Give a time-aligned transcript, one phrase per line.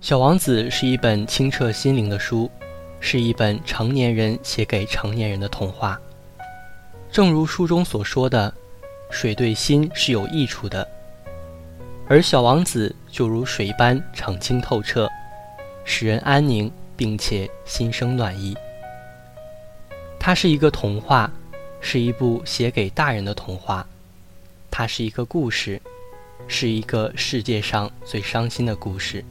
[0.00, 2.48] 小王子》是一本清澈心灵的书，
[3.00, 6.00] 是一本成年人写给成年人的童话。
[7.10, 8.54] 正如书中所说的，
[9.10, 10.86] 水对心是有益处的，
[12.06, 15.10] 而小王子就如水般澄清透彻，
[15.84, 18.56] 使人安宁，并且心生暖意。
[20.16, 21.28] 它是一个童话，
[21.80, 23.84] 是一部写给大人的童话。
[24.70, 25.82] 它是一个故事，
[26.46, 29.24] 是一个世界上最伤心的故事。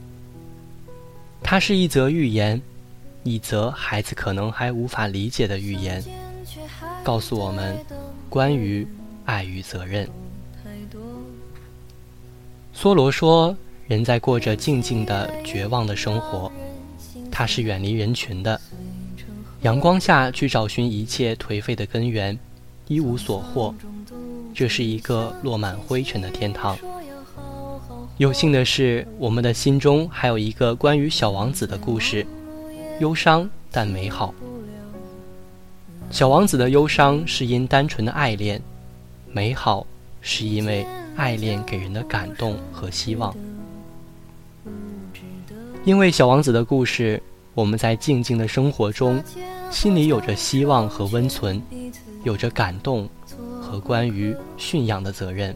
[1.42, 2.60] 它是一则寓言，
[3.22, 6.04] 一则孩子可能还无法理解的寓言，
[7.02, 7.76] 告诉我们
[8.28, 8.86] 关于
[9.24, 10.08] 爱与责任。
[12.74, 13.56] 梭罗说
[13.88, 16.52] ：“人在过着静静的、绝望的生活，
[17.30, 18.60] 他是远离人群的，
[19.62, 22.38] 阳光下去找寻一切颓废的根源，
[22.86, 23.74] 一无所获。
[24.54, 26.78] 这是一个落满灰尘的天堂。”
[28.18, 32.26] 有幸的是，我们的心中还有一个关于小王子的故事，
[32.98, 34.34] 忧伤但美好。
[36.10, 38.60] 小王子的忧伤是因单纯的爱恋，
[39.30, 39.86] 美好
[40.20, 43.32] 是因为爱恋给人的感动和希望。
[45.84, 47.22] 因为小王子的故事，
[47.54, 49.22] 我们在静静的生活中，
[49.70, 51.62] 心里有着希望和温存，
[52.24, 53.08] 有着感动
[53.62, 55.54] 和关于驯养的责任。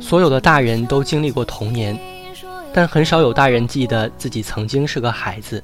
[0.00, 1.98] 所有的大人都经历过童年，
[2.72, 5.62] 但很少有大人记得自己曾经是个孩子。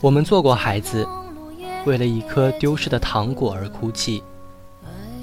[0.00, 1.06] 我们做过孩子，
[1.86, 4.22] 为了一颗丢失的糖果而哭泣，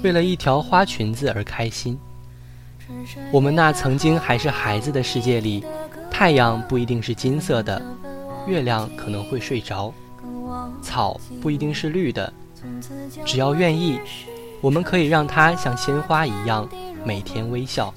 [0.02, 1.98] 为了一条花裙子而开心。
[3.32, 5.64] 我们那曾经还是孩子的世界里，
[6.10, 7.80] 太阳不一定是金色的，
[8.46, 9.92] 月亮可能会睡着，
[10.82, 12.32] 草不一定是绿的，
[13.24, 14.00] 只要愿意。
[14.62, 16.66] 我们可以让它像鲜花一样
[17.04, 17.92] 每天微笑，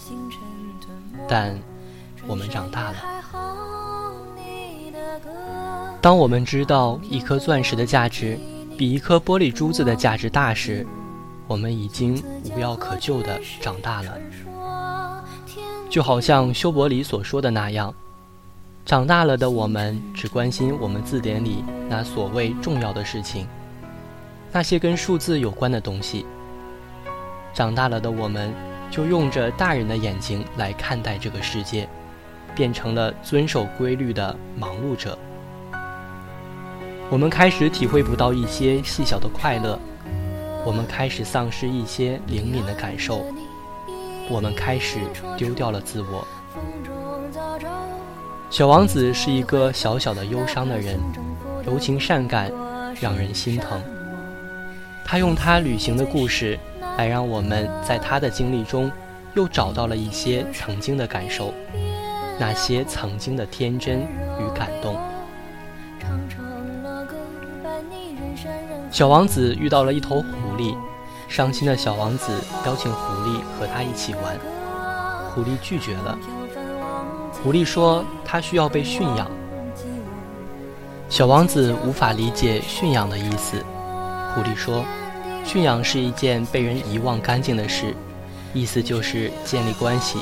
[1.27, 1.55] 但
[2.26, 2.98] 我们长大了。
[6.02, 8.37] 当我们知道一颗钻石的价值
[8.75, 10.86] 比一颗玻璃珠子的价值大时，
[11.48, 12.21] 我们已经
[12.52, 14.17] 无药可救的长大了。
[15.87, 17.93] 就好像修伯里所说的那样，
[18.87, 23.48] 长大了的我们只关心我们字典里那所谓重要的事情，
[24.52, 26.25] 那些跟数字有关的东西。
[27.55, 28.54] 长大了的我们，
[28.92, 31.88] 就用着大人的眼睛来看待这个世界，
[32.54, 35.17] 变成了遵守规律的忙碌者。
[37.10, 39.80] 我们开始体会不到一些细小的快乐，
[40.66, 43.23] 我们开始丧失一些灵敏的感受，
[44.30, 44.99] 我们开始
[45.37, 46.27] 丢掉了自我。
[48.49, 50.99] 小王子是一个小小的忧伤的人，
[51.66, 52.52] 柔情善感，
[52.99, 53.82] 让人心疼。
[55.05, 56.60] 他用他旅行的故事。
[56.98, 58.92] 来让我们在他的经历中，
[59.33, 61.54] 又找到了一些曾经的感受，
[62.39, 64.98] 那些曾经的天真与感动。
[68.89, 70.73] 小王子遇到了一头狐狸，
[71.28, 72.32] 伤心的小王子
[72.66, 74.38] 邀请狐狸和他一起玩，
[75.34, 76.17] 狐狸拒绝了。
[77.44, 79.30] 狐狸说他需要被驯养。
[81.10, 83.61] 小王子无法理解驯养的意思，
[84.34, 84.86] 狐狸说。
[85.45, 87.94] 驯养是一件被人遗忘干净的事，
[88.54, 90.20] 意思就是建立关系。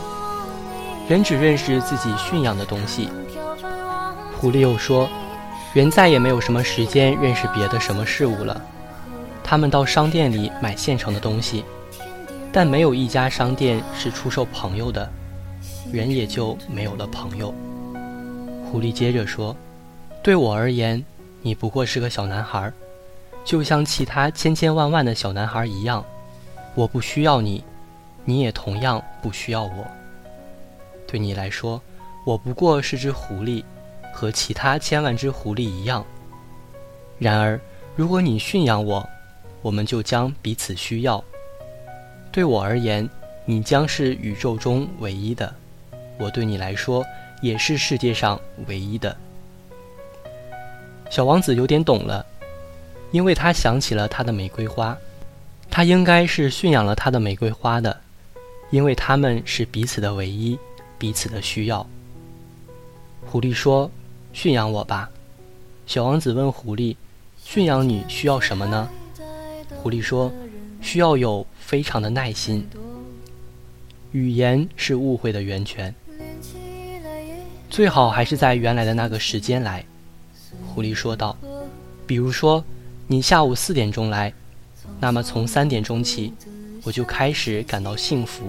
[1.07, 3.09] 人只认识自己驯养的东西。
[4.37, 5.09] 狐狸又说，
[5.73, 8.61] 人再也没有什么时间认识别的什么事物了。
[9.43, 11.63] 他们到商店里买现成的东西，
[12.51, 15.09] 但没有一家商店是出售朋友的，
[15.91, 17.53] 人也就没有了朋友。
[18.69, 19.55] 狐狸接着说，
[20.21, 21.03] 对我而言，
[21.41, 22.71] 你不过是个小男孩。
[23.43, 26.03] 就像其他千千万万的小男孩一样，
[26.75, 27.63] 我不需要你，
[28.23, 29.85] 你也同样不需要我。
[31.05, 31.81] 对你来说，
[32.25, 33.63] 我不过是只狐狸，
[34.13, 36.05] 和其他千万只狐狸一样。
[37.19, 37.59] 然而，
[37.95, 39.07] 如果你驯养我，
[39.61, 41.23] 我们就将彼此需要。
[42.31, 43.07] 对我而言，
[43.45, 45.53] 你将是宇宙中唯一的；
[46.17, 47.05] 我对你来说，
[47.41, 49.15] 也是世界上唯一的。
[51.09, 52.25] 小王子有点懂了。
[53.13, 54.97] 因为他想起了他的玫瑰花，
[55.69, 58.01] 他应该是驯养了他的玫瑰花的，
[58.71, 60.57] 因为他们是彼此的唯一，
[60.97, 61.87] 彼此的需要。
[63.27, 63.91] 狐狸说
[64.33, 65.11] ：“驯养我吧。”
[65.85, 66.95] 小王子问狐狸
[67.45, 68.89] ：“驯养你需要什么呢？”
[69.77, 70.33] 狐狸说
[70.81, 72.67] ：“需要有非常的耐心。”
[74.11, 75.93] 语言是误会的源泉，
[77.69, 79.85] 最好还是在原来的那个时间来。”
[80.73, 81.37] 狐狸说道
[82.07, 82.65] ：“比如说。”
[83.13, 84.33] 你下午四点钟来，
[84.99, 86.33] 那么从三点钟起，
[86.81, 88.47] 我就开始感到幸福。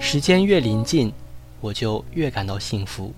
[0.00, 1.12] 时间越临近，
[1.60, 3.14] 我就越感到幸福。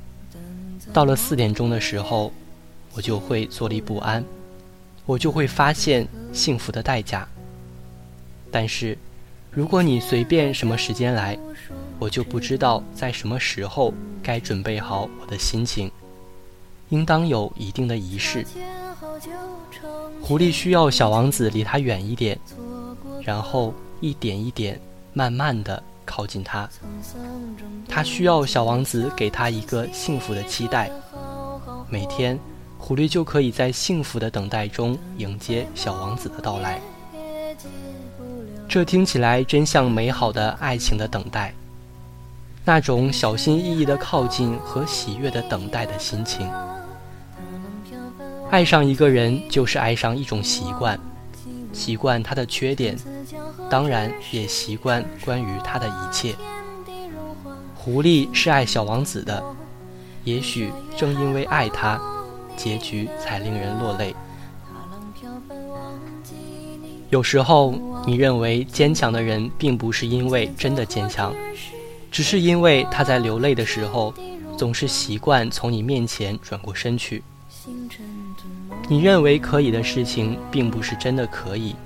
[0.92, 2.30] 到了四点钟的时候，
[2.92, 4.22] 我就会坐立不安，
[5.06, 7.26] 我就会发现幸福的代价。
[8.50, 8.98] 但是，
[9.50, 11.38] 如果你随便什么时间来，
[11.98, 15.90] 我就不知道在什么时候该准备好我的心情，
[16.90, 18.44] 应当有一定的仪式。
[20.20, 22.38] 狐狸需要小王子离他远一点，
[23.22, 24.80] 然后一点一点、
[25.12, 26.68] 慢慢的靠近他。
[27.88, 30.90] 他需要小王子给他一个幸福的期待，
[31.88, 32.38] 每天，
[32.78, 36.80] 狐狸就可以在幸福的等待中迎接小王子的到来。
[38.68, 41.52] 这听起来真像美好的爱情的等待。
[42.64, 46.48] 那种小心翼翼的靠近和喜悦的等待的心情，
[48.52, 51.00] 爱上一个人就是爱上一种习惯，
[51.72, 52.94] 习惯他的缺点，
[53.70, 56.34] 当然也习惯关于他的一切。
[57.74, 59.42] 狐狸是爱小王子的，
[60.24, 61.98] 也许正因为爱他，
[62.54, 64.14] 结局才令人落泪。
[67.08, 67.74] 有时候，
[68.06, 71.34] 你认为坚强的人并不是因为真的坚强。
[72.10, 74.12] 只是因为他在流泪的时候，
[74.58, 77.22] 总是习惯从你面前转过身去。
[78.88, 81.76] 你认为可以的事情，并不是真的可以，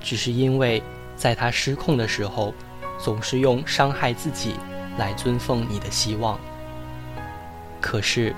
[0.00, 0.82] 只是因为
[1.16, 2.54] 在他失控的时候，
[2.98, 4.54] 总是用伤害自己
[4.98, 6.38] 来尊奉你的希望。
[7.80, 8.34] 可是，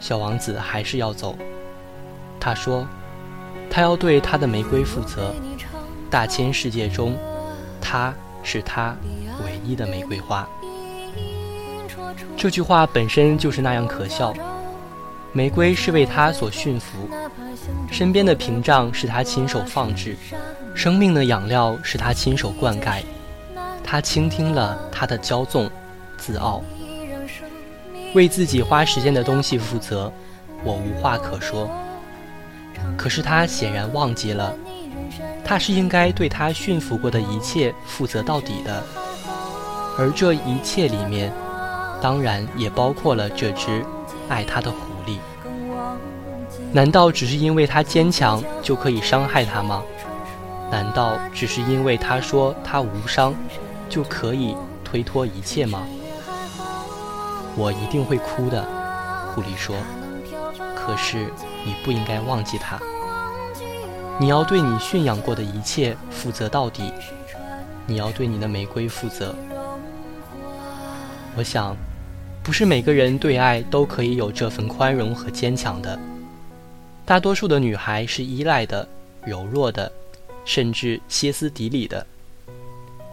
[0.00, 1.36] 小王子还是要走。
[2.40, 2.86] 他说，
[3.70, 5.34] 他要对他的玫瑰负责。
[6.10, 7.16] 大千世界中，
[7.80, 8.96] 他是他
[9.44, 10.48] 唯一的玫瑰花。
[12.36, 14.32] 这句话本身就是那样可笑。
[15.36, 17.10] 玫瑰是为他所驯服，
[17.90, 20.16] 身边的屏障是他亲手放置，
[20.76, 23.02] 生命的养料是他亲手灌溉。
[23.82, 25.68] 他倾听了他的骄纵、
[26.16, 26.62] 自傲，
[28.14, 30.10] 为自己花时间的东西负责，
[30.62, 31.68] 我无话可说。
[32.96, 34.54] 可是他显然忘记了，
[35.44, 38.84] 他是应该对他驯服过的一切负责到底的，
[39.98, 41.32] 而这一切里面。
[42.02, 43.82] 当然也包括了这只
[44.28, 44.93] 爱他的狐。
[46.74, 49.80] 难道只是因为他坚强就可以伤害他吗？
[50.72, 53.32] 难道只是因为他说他无伤
[53.88, 55.86] 就可以推脱一切吗？
[57.54, 58.66] 我一定会哭的，
[59.32, 59.76] 狐狸说。
[60.74, 61.28] 可是
[61.64, 62.76] 你不应该忘记他。
[64.18, 66.92] 你要对你驯养过的一切负责到底。
[67.86, 69.32] 你要对你的玫瑰负责。
[71.36, 71.76] 我想。
[72.42, 75.98] 不是每个人对爱都可以有这份宽容和坚强的。
[77.06, 78.88] 大多数的女孩是依赖的、
[79.24, 79.92] 柔弱的，
[80.46, 82.06] 甚至歇斯底里的。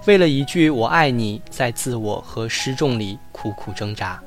[0.06, 4.22] 为了一句“我爱你”，在自我和失重里苦苦挣扎。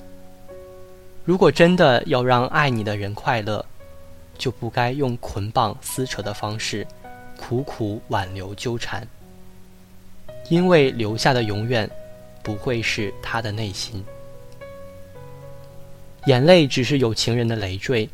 [1.24, 3.64] 如果真的要让爱你的人快乐，
[4.36, 6.86] 就不该用捆绑、撕扯的方式，
[7.38, 9.06] 苦苦挽留、纠缠。
[10.50, 11.90] 因为留下的永远，
[12.42, 14.04] 不会是他的内心。
[16.26, 18.08] 眼泪只是有情人的累赘，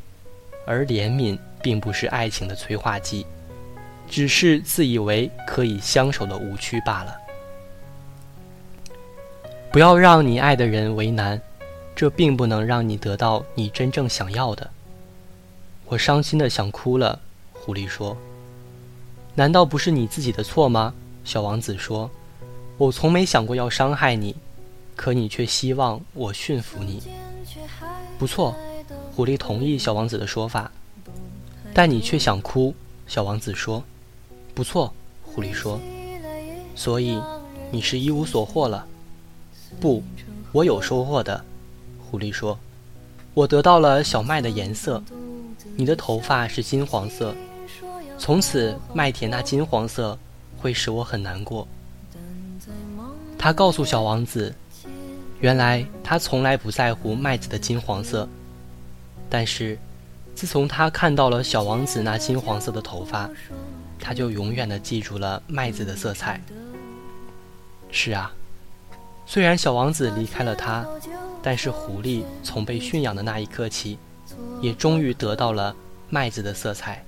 [0.70, 3.26] 而怜悯并不是爱情的催化剂，
[4.08, 7.16] 只是自以为可以相守的误区罢了。
[9.72, 11.42] 不要让你爱的人为难，
[11.96, 14.70] 这并不能让你得到你真正想要的。
[15.86, 17.18] 我伤心的想哭了，
[17.52, 18.16] 狐狸说。
[19.34, 20.94] 难道不是你自己的错吗？
[21.24, 22.08] 小王子说。
[22.78, 24.36] 我从没想过要伤害你，
[24.94, 27.02] 可你却希望我驯服你。
[28.20, 28.56] 不错，
[29.14, 30.70] 狐狸同意小王子的说法，
[31.74, 32.74] 但你却想哭。
[33.06, 33.82] 小王子说
[34.54, 35.80] ：“不错。”狐狸说
[36.74, 37.20] ：“所以
[37.70, 38.86] 你是一无所获了。”
[39.80, 40.02] 不，
[40.52, 41.44] 我有收获的。
[42.10, 42.58] 狐狸说
[43.34, 45.02] ：“我得到了小麦的颜色，
[45.76, 47.34] 你的头发是金黄色。
[48.18, 50.18] 从此，麦田那金黄色
[50.58, 51.66] 会使我很难过。”
[53.38, 54.54] 他告诉小王子。
[55.40, 58.28] 原来他从来不在乎麦子的金黄色，
[59.30, 59.78] 但是，
[60.34, 63.30] 自从他看到了小王子那金黄色的头发，
[64.00, 66.40] 他就永远的记住了麦子的色彩。
[67.92, 68.32] 是啊，
[69.24, 70.84] 虽然小王子离开了他，
[71.42, 73.98] 但是狐狸从被驯养的那一刻起，
[74.60, 75.74] 也终于得到了
[76.08, 77.04] 麦子的色彩。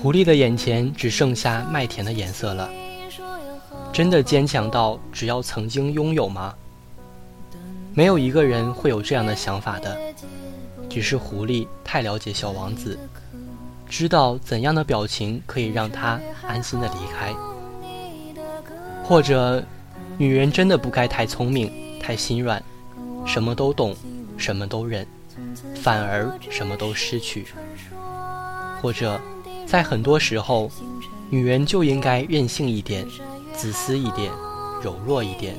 [0.00, 2.68] 狐狸的眼前只剩下麦田的颜色了。
[3.92, 6.54] 真的坚强到只要曾经拥有吗？
[7.98, 9.98] 没有一个人会有这样的想法的。
[10.88, 12.96] 只是狐狸太了解小王子，
[13.88, 17.34] 知道怎样的表情可以让他安心的离开。
[19.02, 19.60] 或者，
[20.16, 22.62] 女人真的不该太聪明，太心软，
[23.26, 23.96] 什么都懂，
[24.36, 25.04] 什么都忍，
[25.74, 27.46] 反而什么都失去。
[28.80, 29.20] 或者，
[29.66, 30.70] 在很多时候，
[31.30, 33.04] 女人就应该任性一点，
[33.52, 34.30] 自私一点，
[34.84, 35.56] 柔弱一点。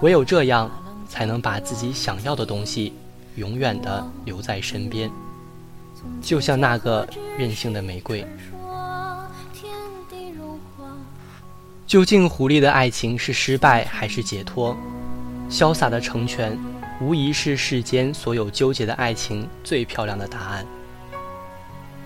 [0.00, 0.70] 唯有这样，
[1.08, 2.92] 才能把自己想要的东西
[3.36, 5.10] 永远的留在身边。
[6.20, 7.08] 就像那个
[7.38, 8.26] 任性的玫瑰。
[11.86, 14.76] 究竟狐狸的爱情是失败还是解脱？
[15.50, 16.58] 潇洒的成全，
[17.00, 20.66] 无疑是世间所有纠结的爱情最漂亮的答案。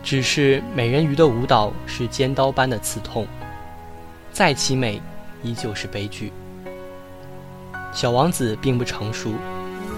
[0.02, 3.26] 只是美人鱼的舞蹈是尖刀般的刺痛，
[4.32, 5.00] 再凄美，
[5.42, 6.32] 依旧是悲剧。
[7.92, 9.32] 小王子并不成熟，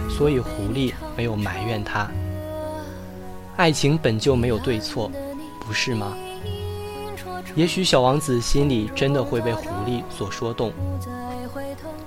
[0.08, 2.10] 所以狐狸没有埋怨他。
[3.56, 5.10] 爱情本就没有对错，
[5.60, 6.16] 不是吗？
[7.54, 10.72] 也许小王子心里真的会被狐狸所说动，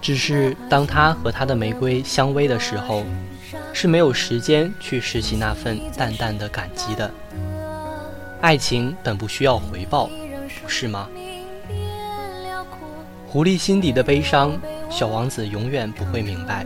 [0.02, 3.04] 只是当他和他的玫瑰相偎的时候，
[3.74, 7.12] 是没有时间去拾起那份淡淡的感激的。
[8.42, 10.10] 爱情本不需要回报，
[10.62, 11.08] 不是吗？
[13.28, 14.52] 狐狸心底的悲伤，
[14.94, 16.64] 小王子永远不会明白。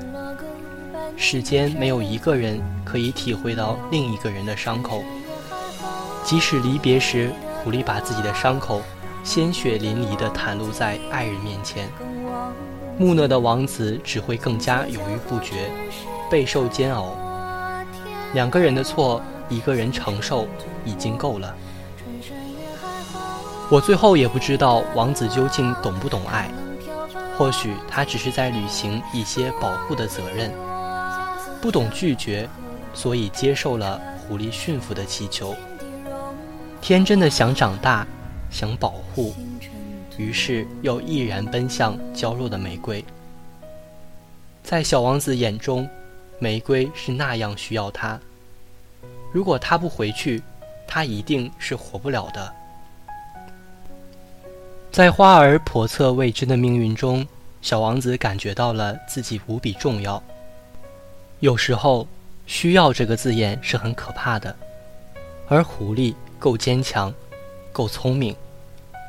[1.16, 5.02] 世间没有一个人可以体会到另一个人的伤口，
[6.26, 7.32] 即使离别时。
[7.64, 8.82] 狐狸把自己的伤口
[9.26, 11.90] 鲜血淋漓地袒露在爱人面前，
[12.98, 15.70] 木讷的王子只会更加犹豫不决，
[16.32, 17.14] 备受煎熬。
[18.34, 20.48] 两个人的错，一个人承受
[20.86, 21.54] 已经够了。
[23.70, 26.50] 我最后也不知道王子究竟懂不懂爱，
[27.38, 30.52] 或许他只是在履行一些保护的责任，
[31.62, 32.50] 不懂拒绝，
[32.96, 35.56] 所以接受了狐狸驯服的祈求。
[36.82, 38.08] 天真的想长大，
[38.50, 39.36] 想保护，
[40.18, 43.06] 于是又毅然奔向娇弱的玫瑰。
[44.64, 45.88] 在小王子眼中，
[46.40, 48.20] 玫瑰是那样需要他。
[49.32, 50.42] 如果他不回去，
[50.88, 52.54] 他一定是活不了的。
[54.92, 57.28] 在花儿叵测未知的命运中，
[57.62, 60.22] 小王子感觉到了自己无比重要。
[61.40, 62.08] 有时候
[62.48, 64.56] ，“需要”这个字眼是很可怕的，
[65.48, 66.14] 而狐狸。
[66.40, 67.12] 够坚强，
[67.72, 68.36] 够聪明，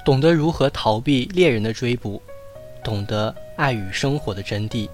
[0.02, 2.22] 懂得如何逃避猎人的追捕，
[2.82, 4.88] 懂得爱与生活的真谛。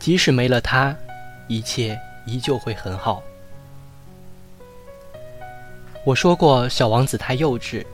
[0.00, 0.96] 即使没了他，
[1.46, 3.22] 一切依旧会很好。
[6.04, 7.86] 我说过，小王子太幼稚。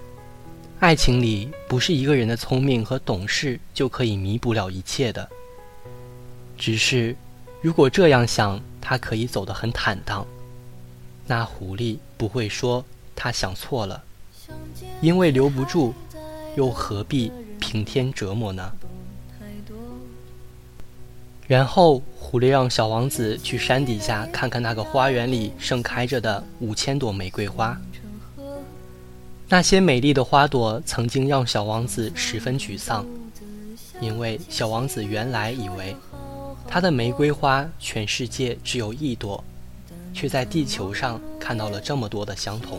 [0.80, 5.28] 爱情里不是一个人的聪明和懂事就可以弥补了一切的。
[6.56, 7.16] 只是，
[7.60, 10.24] 如果这样想，他可以走得很坦荡。
[11.26, 12.84] 那狐狸不会说。
[13.20, 14.00] 他想错了，
[15.00, 15.92] 因为留不住，
[16.54, 18.70] 又何必平添折磨呢？
[21.48, 27.76] 然后狐狸让小王子去山底下看看那个花园里盛开着的五千朵玫瑰花。
[29.50, 33.06] 那些美丽的花朵曾经让小王子十分沮丧，
[33.98, 35.96] 因为小王子原来以为
[36.66, 39.42] 他的玫瑰花全世界只有一朵，
[40.12, 42.78] 却在地球上看到了这么多的相同。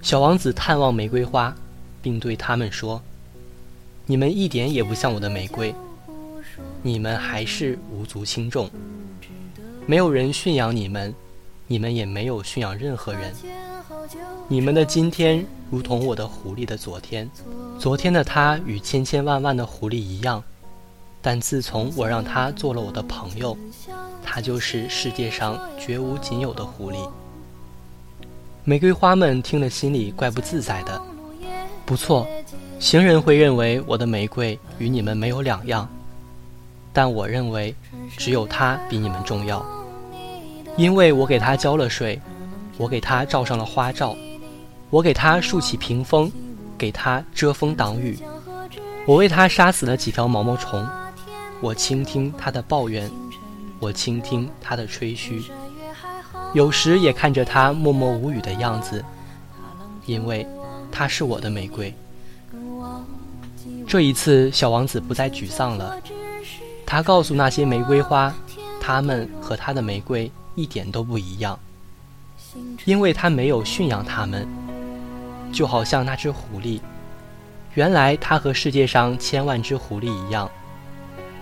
[0.00, 1.54] 小王子探望玫瑰花，
[2.00, 3.02] 并对他们说
[4.06, 5.74] ：“你们一点也不像我的玫瑰，
[6.82, 8.70] 你们还是无足轻重。
[9.84, 11.14] 没有人驯养你们，
[11.66, 13.34] 你们也没有驯养任何人。
[14.48, 17.30] 你们的今天如同我的狐狸的昨天，
[17.78, 20.42] 昨天的他与千千万万的狐狸一样，
[21.22, 23.56] 但自从我让他做了我的朋友，
[24.24, 26.96] 他就是世界上绝无仅有的狐狸。”
[28.64, 31.00] 玫瑰花们听了，心里怪不自在的。
[31.86, 32.26] 不错，
[32.78, 35.88] 行人会认为我的玫瑰与你们没有两样，
[36.92, 37.74] 但我认为
[38.16, 39.64] 只有它比你们重要，
[40.76, 42.20] 因为我给它浇了水，
[42.80, 44.16] 我给它罩上了花罩，
[44.88, 46.32] 我给它竖起屏风，
[46.78, 48.18] 给它遮风挡雨，
[49.06, 50.88] 我为它杀死了几条毛毛虫，
[51.60, 53.10] 我倾听它的抱怨，
[53.78, 55.42] 我倾听它的吹嘘。
[56.54, 59.04] 有时也看着他默默无语的样子，
[60.06, 60.46] 因为
[60.90, 61.94] 他是我的玫瑰。
[63.86, 66.00] 这一次，小王子不再沮丧了。
[66.86, 68.34] 他告诉那些玫瑰花，
[68.80, 71.56] 他们和他的玫瑰一点都不一样，
[72.84, 74.46] 因为他没有驯养他们，
[75.52, 76.80] 就好像那只狐狸。
[77.74, 80.50] 原来他和世界上千万只狐狸一样，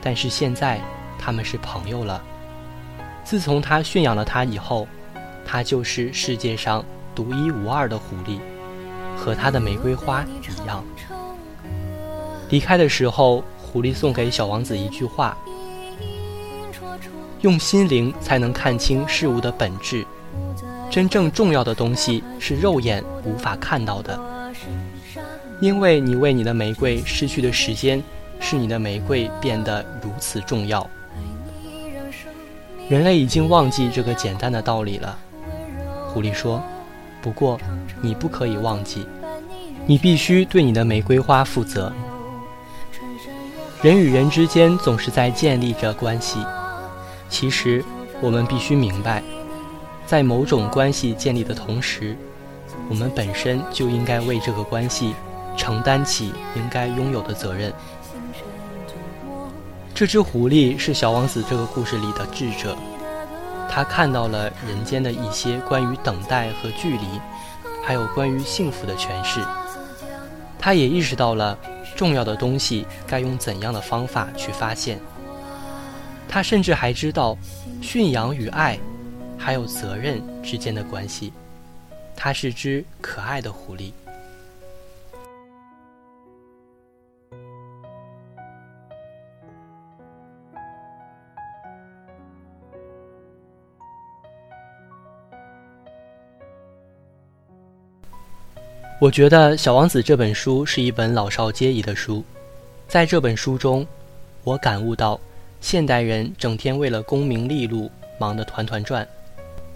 [0.02, 0.80] 但是现在
[1.18, 2.22] 他们是朋友了。
[3.24, 4.86] 自从他驯养了它以后。
[5.50, 6.84] 它就是世界上
[7.14, 8.38] 独一无二的狐狸，
[9.16, 10.84] 和它的玫瑰花一样。
[12.50, 15.34] 离开的时候，狐狸送给小王子一句话
[17.40, 20.06] ：“用心灵才能看清事物的本质。
[20.90, 24.18] 真正重要的东西是肉眼无法看到的。
[25.60, 28.02] 因为你为你的玫瑰失去的时间，
[28.40, 30.88] 使你的玫瑰变得如此重要。
[32.88, 35.18] 人类已经忘记这个简单的道理了。”
[36.08, 36.62] 狐狸说
[37.20, 37.58] ：“不过，
[38.00, 39.06] 你不可以忘记。”
[39.86, 41.90] 你必须对你的玫瑰花负责。
[43.80, 46.38] 人与人之间总是在建立着关系，
[47.30, 47.82] 其实
[48.20, 49.22] 我们必须明白，
[50.08, 52.16] 在某种关系建立的同时，
[52.88, 55.14] 我们本身就应该为这个关系
[55.54, 57.70] 承担起应该拥有的责任。
[59.94, 62.74] 这只狐狸是小王子这个故事里的智者，
[63.68, 67.04] 他看到了人间的一些关于等待和距离，
[67.84, 69.42] 还有关于幸福的诠释。
[70.58, 71.58] 他也意识到了
[71.94, 74.98] 重要的东西该用怎样的方法去发现。
[76.26, 77.36] 他甚至还知道
[77.82, 78.78] 驯养与爱，
[79.38, 81.32] 还有责任之间的关系。
[82.14, 83.92] 它是只可爱的狐狸。
[99.00, 102.24] 我觉得《小王子》这本书是一本老少皆宜的书，
[102.88, 103.86] 在这本书中，
[104.42, 105.20] 我感悟到，
[105.60, 109.06] 现代人整天为了功名利禄忙得团团转，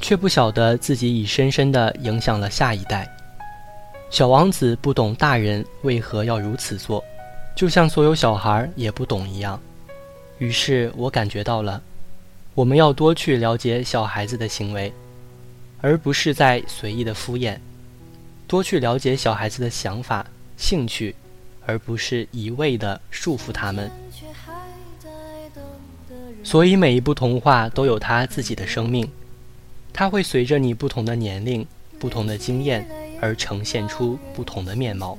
[0.02, 3.08] 却不晓得自己已深深地影响了下一代。
[4.10, 7.02] 小王子不懂大人为何要如此做，
[7.54, 9.58] 就像所有小孩也不懂一样。
[10.38, 11.80] 于是我感觉到了，
[12.52, 14.92] 我们要多去了解小孩子的行为，
[15.80, 17.56] 而不是在随意的敷衍。
[18.48, 21.14] 多去了解小孩子的想法、兴趣，
[21.64, 23.88] 而不是一味的束缚他们。
[26.42, 29.08] 所以每一部童话都有它自己的生命，
[29.92, 31.66] 它会随着你不同的年龄、
[31.98, 32.86] 不同的经验
[33.20, 35.18] 而呈现出不同的面貌。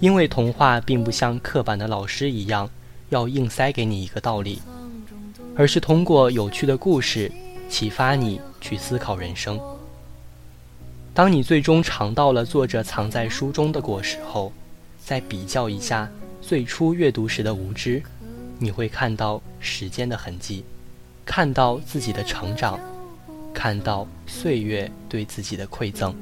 [0.00, 2.68] 因为童话并不像刻板的老师一样
[3.10, 4.60] 要硬塞给你一个道理，
[5.56, 7.30] 而是通过有趣的故事
[7.68, 9.58] 启发你去思考人生。
[11.14, 14.52] 当你最终尝到了作者藏在书中的果实后，
[14.98, 16.10] 再比较一下
[16.42, 18.02] 最初阅读时的无知，
[18.58, 20.64] 你会看到时间的痕迹，
[21.24, 22.80] 看到自己的成长，
[23.54, 26.14] 看到岁月对自己的馈赠。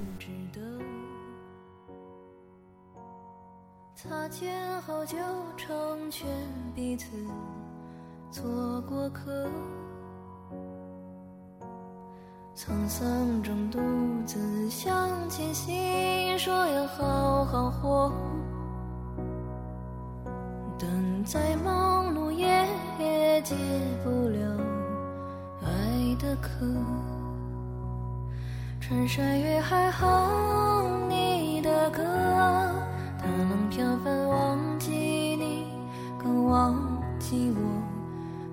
[3.96, 5.16] 擦肩后就
[5.56, 6.28] 成全
[6.74, 7.06] 彼此，
[8.30, 9.48] 做过客。
[12.54, 13.80] 沧桑中独
[14.26, 18.12] 自向前行，说要好好活。
[20.78, 23.54] 等再忙碌也解
[24.02, 24.58] 不了
[25.62, 26.66] 爱的渴。
[28.92, 32.04] 穿山越海哼你的歌，
[33.18, 35.64] 大浪飘翻忘记你，
[36.22, 36.76] 更忘
[37.18, 37.62] 记我。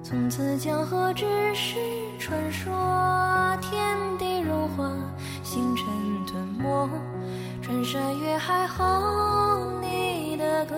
[0.02, 1.76] 从此江河只是
[2.18, 2.74] 传说。
[3.62, 4.90] 天地融化，
[5.44, 5.86] 星辰
[6.26, 6.90] 吞没，
[7.62, 10.74] 穿山越海哼你的歌，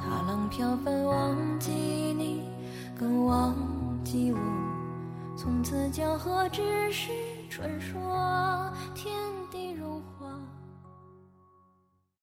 [0.00, 2.42] 大浪飘翻忘记你，
[2.98, 3.54] 更忘
[4.02, 4.38] 记我。
[5.36, 7.12] 从此江河只是
[7.62, 8.72] 传说。
[8.92, 9.21] 天。